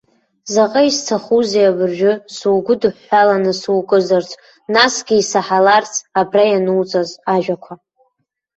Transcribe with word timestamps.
Заҟа 0.53 0.81
исҭахузеи 0.89 1.69
абыржәы 1.69 2.11
сугәыдҳәҳәаланы 2.35 3.53
сукызарц, 3.61 4.29
насгьы 4.73 5.15
исаҳаларц 5.17 5.93
абра 6.19 6.43
иануҵаз 6.51 7.09
ажәақәа! 7.33 7.73